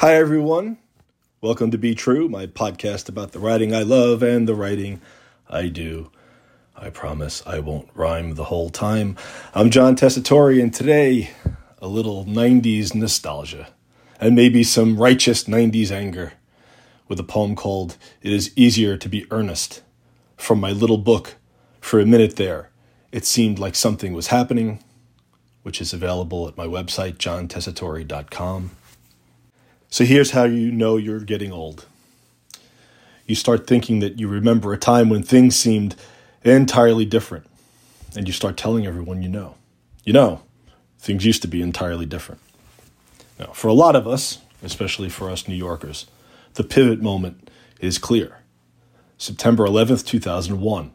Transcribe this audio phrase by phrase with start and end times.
[0.00, 0.78] Hi, everyone.
[1.42, 5.02] Welcome to Be True, my podcast about the writing I love and the writing
[5.46, 6.10] I do.
[6.74, 9.14] I promise I won't rhyme the whole time.
[9.52, 11.32] I'm John Tessitore, and today,
[11.82, 13.68] a little 90s nostalgia
[14.18, 16.32] and maybe some righteous 90s anger
[17.06, 19.82] with a poem called It Is Easier to Be Earnest
[20.38, 21.34] from my little book.
[21.82, 22.70] For a minute there,
[23.12, 24.82] it seemed like something was happening,
[25.62, 28.70] which is available at my website, johntessitore.com.
[29.90, 31.84] So here's how you know you're getting old.
[33.26, 35.96] You start thinking that you remember a time when things seemed
[36.44, 37.46] entirely different,
[38.16, 39.56] and you start telling everyone you know.
[40.04, 40.42] You know,
[41.00, 42.40] things used to be entirely different.
[43.38, 46.06] Now, for a lot of us, especially for us New Yorkers,
[46.54, 47.50] the pivot moment
[47.80, 48.38] is clear.
[49.18, 50.92] September 11th, 2001.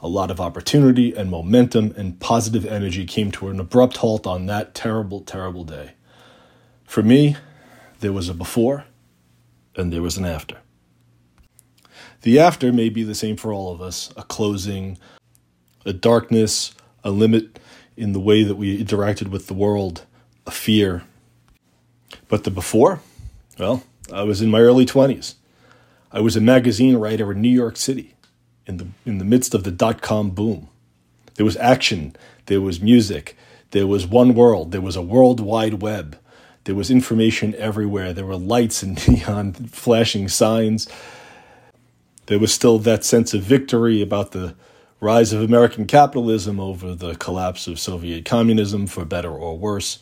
[0.00, 4.46] A lot of opportunity and momentum and positive energy came to an abrupt halt on
[4.46, 5.94] that terrible, terrible day.
[6.84, 7.36] For me,
[8.00, 8.84] there was a before
[9.76, 10.58] and there was an after.
[12.22, 14.98] The after may be the same for all of us a closing,
[15.84, 16.74] a darkness,
[17.04, 17.58] a limit
[17.96, 20.04] in the way that we interacted with the world,
[20.46, 21.04] a fear.
[22.28, 23.00] But the before?
[23.58, 25.34] Well, I was in my early 20s.
[26.10, 28.14] I was a magazine writer in New York City
[28.66, 30.68] in the, in the midst of the dot com boom.
[31.34, 33.36] There was action, there was music,
[33.70, 36.18] there was one world, there was a world wide web.
[36.68, 38.12] There was information everywhere.
[38.12, 40.86] There were lights and neon flashing signs.
[42.26, 44.54] There was still that sense of victory about the
[45.00, 50.00] rise of American capitalism over the collapse of Soviet communism, for better or worse.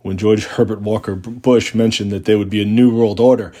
[0.00, 3.52] When George Herbert Walker Bush mentioned that there would be a new world order,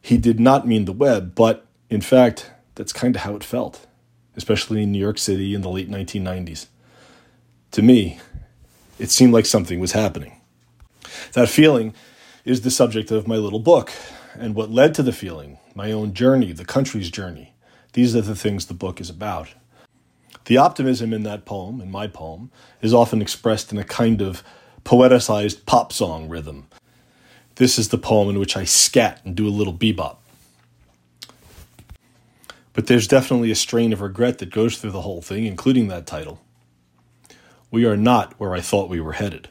[0.00, 3.88] he did not mean the web, but in fact, that's kind of how it felt,
[4.36, 6.66] especially in New York City in the late 1990s.
[7.72, 8.20] To me,
[9.00, 10.39] it seemed like something was happening.
[11.32, 11.94] That feeling
[12.44, 13.92] is the subject of my little book,
[14.34, 17.54] and what led to the feeling, my own journey, the country's journey.
[17.92, 19.48] These are the things the book is about.
[20.46, 24.42] The optimism in that poem, in my poem, is often expressed in a kind of
[24.84, 26.68] poeticized pop song rhythm.
[27.56, 30.16] This is the poem in which I scat and do a little bebop.
[32.72, 36.06] But there's definitely a strain of regret that goes through the whole thing, including that
[36.06, 36.40] title.
[37.70, 39.49] We are not where I thought we were headed.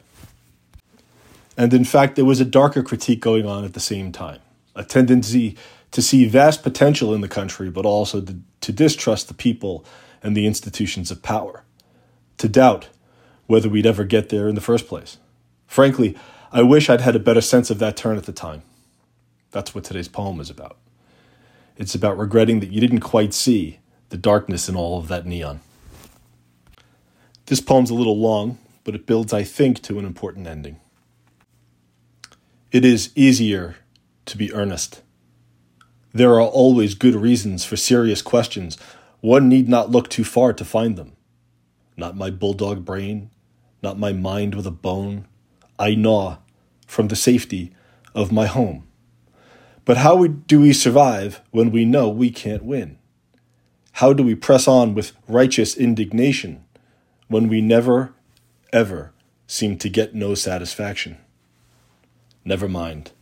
[1.56, 4.40] And in fact, there was a darker critique going on at the same time
[4.76, 5.56] a tendency
[5.90, 9.84] to see vast potential in the country, but also to, to distrust the people
[10.22, 11.64] and the institutions of power,
[12.38, 12.88] to doubt
[13.46, 15.18] whether we'd ever get there in the first place.
[15.66, 16.16] Frankly,
[16.52, 18.62] I wish I'd had a better sense of that turn at the time.
[19.50, 20.76] That's what today's poem is about.
[21.76, 25.60] It's about regretting that you didn't quite see the darkness in all of that neon.
[27.46, 30.78] This poem's a little long, but it builds, I think, to an important ending.
[32.72, 33.74] It is easier
[34.26, 35.02] to be earnest.
[36.12, 38.78] There are always good reasons for serious questions.
[39.20, 41.16] One need not look too far to find them.
[41.96, 43.30] Not my bulldog brain,
[43.82, 45.26] not my mind with a bone.
[45.80, 46.36] I gnaw
[46.86, 47.74] from the safety
[48.14, 48.86] of my home.
[49.84, 52.98] But how do we survive when we know we can't win?
[53.94, 56.64] How do we press on with righteous indignation
[57.26, 58.14] when we never,
[58.72, 59.12] ever
[59.48, 61.18] seem to get no satisfaction?
[62.44, 63.12] Never mind.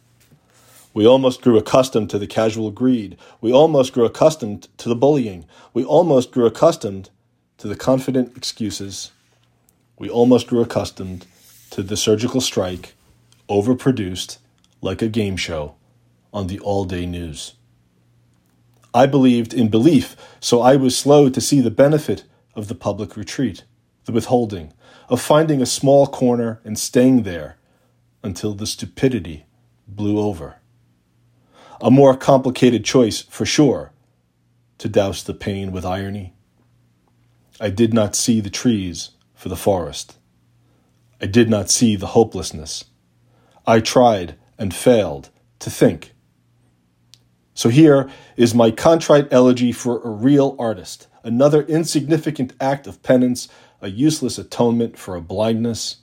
[0.95, 3.17] We almost grew accustomed to the casual greed.
[3.41, 5.45] We almost grew accustomed to the bullying.
[5.75, 7.11] We almost grew accustomed
[7.59, 9.11] to the confident excuses.
[9.99, 11.27] We almost grew accustomed
[11.71, 12.95] to the surgical strike,
[13.49, 14.39] overproduced
[14.81, 15.75] like a game show
[16.33, 17.55] on the all day news.
[18.95, 22.25] I believed in belief, so I was slow to see the benefit
[22.55, 23.65] of the public retreat,
[24.07, 24.73] the withholding,
[25.09, 27.59] of finding a small corner and staying there
[28.23, 29.47] until the stupidity
[29.87, 30.57] blew over.
[31.81, 33.93] A more complicated choice, for sure,
[34.79, 36.35] to douse the pain with irony.
[37.61, 40.17] I did not see the trees for the forest.
[41.21, 42.85] I did not see the hopelessness.
[43.67, 45.31] I tried and failed
[45.61, 46.13] to think.
[47.55, 53.49] So here is my contrite elegy for a real artist, another insignificant act of penance,
[53.81, 55.97] a useless atonement for a blindness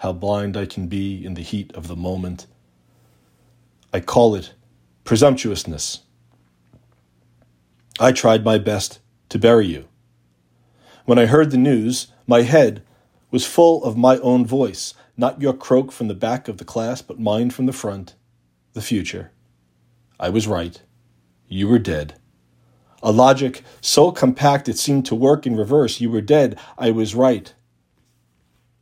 [0.00, 2.46] how blind I can be in the heat of the moment.
[3.92, 4.54] I call it
[5.04, 6.00] presumptuousness.
[7.98, 9.88] I tried my best to bury you.
[11.04, 12.82] When I heard the news, my head
[13.30, 17.02] was full of my own voice, not your croak from the back of the class,
[17.02, 18.14] but mine from the front,
[18.72, 19.32] the future.
[20.18, 20.80] I was right.
[21.46, 22.14] You were dead.
[23.02, 26.00] A logic so compact it seemed to work in reverse.
[26.00, 26.58] You were dead.
[26.78, 27.52] I was right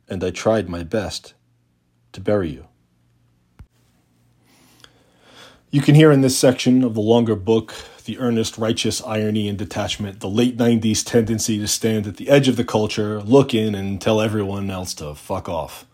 [0.09, 1.33] and I tried my best
[2.13, 2.67] to bury you.
[5.71, 7.75] You can hear in this section of the longer book
[8.05, 12.47] the earnest, righteous irony and detachment, the late 90s tendency to stand at the edge
[12.47, 15.85] of the culture, look in, and tell everyone else to fuck off,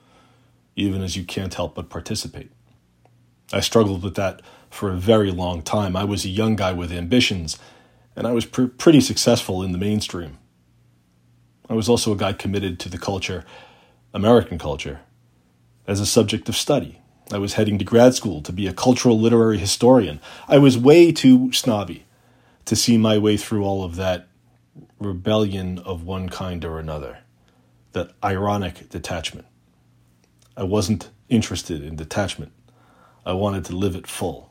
[0.77, 2.51] even as you can't help but participate.
[3.51, 5.97] I struggled with that for a very long time.
[5.97, 7.59] I was a young guy with ambitions,
[8.15, 10.37] and I was pr- pretty successful in the mainstream.
[11.69, 13.43] I was also a guy committed to the culture,
[14.15, 15.01] American culture,
[15.85, 17.01] as a subject of study.
[17.33, 20.21] I was heading to grad school to be a cultural literary historian.
[20.47, 22.05] I was way too snobby
[22.63, 24.29] to see my way through all of that
[24.99, 27.17] rebellion of one kind or another,
[27.91, 29.47] that ironic detachment.
[30.55, 32.53] I wasn't interested in detachment.
[33.25, 34.49] I wanted to live it full.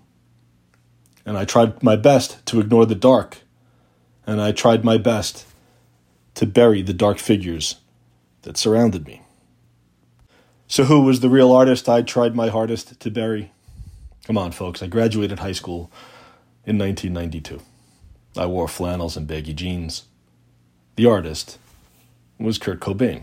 [1.25, 3.39] And I tried my best to ignore the dark,
[4.27, 5.47] and I tried my best
[6.35, 7.77] to bury the dark figures
[8.43, 9.24] that surrounded me.
[10.75, 13.53] So, who was the real artist I tried my hardest to bury?
[14.27, 15.89] Come on, folks, I graduated high school
[16.67, 17.61] in 1992.
[18.37, 20.07] I wore flannels and baggy jeans.
[20.97, 21.59] The artist
[22.41, 23.23] was Kurt Cobain.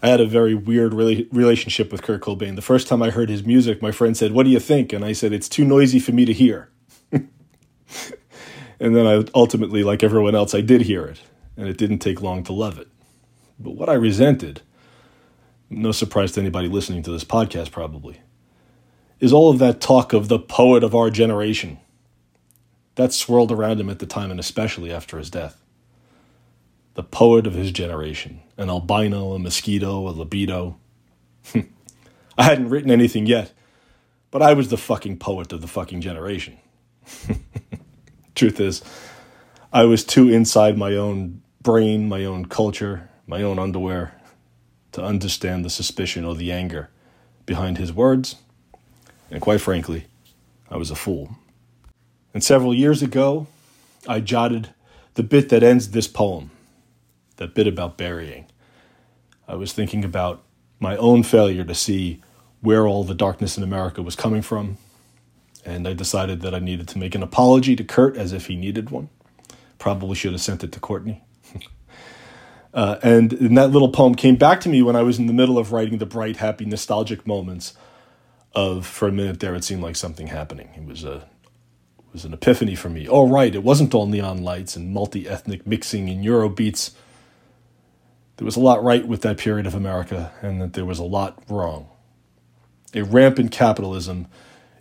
[0.00, 2.54] I had a very weird relationship with Kurt Cobain.
[2.54, 4.92] The first time I heard his music, my friend said, What do you think?
[4.92, 6.70] And I said, It's too noisy for me to hear.
[7.10, 7.26] and
[8.78, 11.22] then I ultimately, like everyone else, I did hear it,
[11.56, 12.86] and it didn't take long to love it.
[13.58, 14.62] But what I resented
[15.70, 18.20] no surprise to anybody listening to this podcast probably,
[19.20, 21.78] is all of that talk of the poet of our generation.
[22.94, 25.62] That swirled around him at the time and especially after his death.
[26.94, 30.78] The poet of his generation, an albino, a mosquito, a libido.
[31.54, 33.52] I hadn't written anything yet,
[34.30, 36.58] but I was the fucking poet of the fucking generation.
[38.34, 38.82] Truth is,
[39.72, 44.17] I was too inside my own brain, my own culture, my own underwear,
[44.92, 46.90] to understand the suspicion or the anger
[47.46, 48.36] behind his words,
[49.30, 50.06] and quite frankly,
[50.70, 51.36] I was a fool.
[52.34, 53.46] And several years ago,
[54.06, 54.70] I jotted
[55.14, 56.50] the bit that ends this poem,
[57.36, 58.46] that bit about burying.
[59.46, 60.42] I was thinking about
[60.78, 62.22] my own failure to see
[62.60, 64.76] where all the darkness in America was coming from,
[65.64, 68.56] and I decided that I needed to make an apology to Kurt as if he
[68.56, 69.08] needed one.
[69.78, 71.22] Probably should have sent it to Courtney.
[72.78, 75.32] Uh, and, and that little poem came back to me when I was in the
[75.32, 77.74] middle of writing the bright, happy, nostalgic moments
[78.54, 80.70] of, for a minute there, it seemed like something happening.
[80.76, 81.26] It was a
[81.98, 83.08] it was an epiphany for me.
[83.08, 86.92] Oh, right, it wasn't all neon lights and multi ethnic mixing and Euro beats.
[88.36, 91.04] There was a lot right with that period of America, and that there was a
[91.04, 91.88] lot wrong.
[92.94, 94.28] A rampant capitalism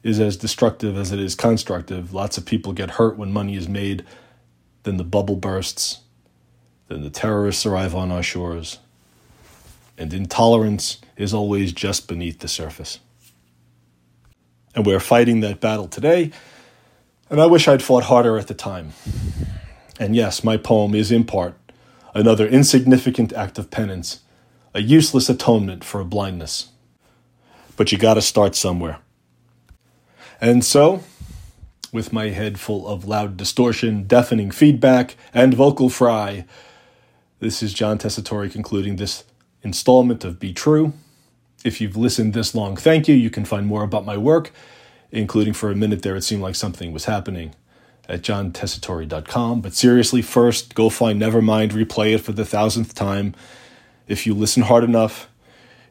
[0.04, 2.14] is as destructive as it is constructive.
[2.14, 4.06] Lots of people get hurt when money is made,
[4.84, 6.02] then the bubble bursts
[6.88, 8.80] then the terrorists arrive on our shores,
[9.98, 13.00] and intolerance is always just beneath the surface.
[14.75, 16.31] And we're fighting that battle today,
[17.30, 18.94] and I wish I'd fought harder at the time.
[20.00, 21.56] And yes, my poem is in part
[22.13, 24.22] another insignificant act of penance,
[24.74, 26.69] a useless atonement for a blindness.
[27.75, 29.00] But you gotta start somewhere.
[30.39, 31.04] And so,
[31.92, 36.45] with my head full of loud distortion, deafening feedback, and vocal fry,
[37.39, 39.24] this is John Tessitore concluding this
[39.62, 40.94] installment of Be True.
[41.63, 43.15] If you've listened this long, thank you.
[43.15, 44.51] You can find more about my work,
[45.12, 47.53] including for a minute there, it seemed like something was happening
[48.10, 49.62] at johntessitore.com.
[49.62, 53.36] But seriously, first, go find Nevermind, replay it for the thousandth time.
[54.08, 55.29] If you listen hard enough,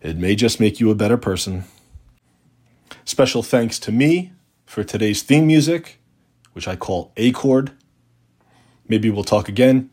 [0.01, 1.65] it may just make you a better person.
[3.05, 4.33] Special thanks to me
[4.65, 6.01] for today's theme music,
[6.55, 7.73] which I call A Chord.
[8.89, 9.91] Maybe we'll talk again.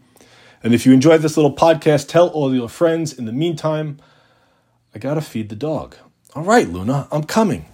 [0.63, 3.13] And if you enjoyed this little podcast, tell all your friends.
[3.13, 3.97] In the meantime,
[4.95, 5.97] I gotta feed the dog.
[6.33, 7.65] All right, Luna, I'm coming.